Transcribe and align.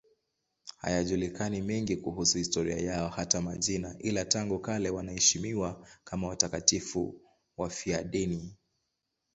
Hayajulikani 0.77 1.61
mengine 1.61 2.01
kuhusu 2.01 2.37
historia 2.37 2.77
yao, 2.77 3.07
hata 3.09 3.41
majina, 3.41 3.95
ila 3.99 4.25
tangu 4.25 4.59
kale 4.59 4.89
wanaheshimiwa 4.89 5.87
kama 6.03 6.27
watakatifu 6.27 7.21
wafiadini. 7.57 8.55